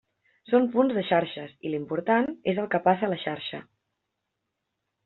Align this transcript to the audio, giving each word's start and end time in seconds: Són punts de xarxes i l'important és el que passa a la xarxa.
Són 0.51 0.63
punts 0.75 0.95
de 0.99 1.03
xarxes 1.09 1.53
i 1.69 1.73
l'important 1.75 2.33
és 2.55 2.63
el 2.65 2.71
que 2.73 2.83
passa 2.89 3.09
a 3.11 3.13
la 3.13 3.21
xarxa. 3.27 3.65